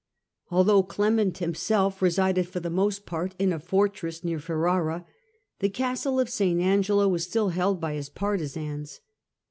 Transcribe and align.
Although 0.49 0.81
Clement 0.81 1.37
himself 1.37 2.01
resided 2.01 2.47
for 2.49 2.59
the 2.59 2.71
most 2.71 3.05
part 3.05 3.35
in 3.37 3.53
a 3.53 3.59
fortress 3.59 4.23
near 4.23 4.39
Ferrara, 4.39 5.05
the 5.59 5.69
castle 5.69 6.19
of 6.19 6.27
St. 6.27 6.59
Angelo 6.59 7.07
was 7.07 7.23
still 7.25 7.49
held 7.49 7.79
by 7.79 7.93
his 7.93 8.09
partisans. 8.09 9.01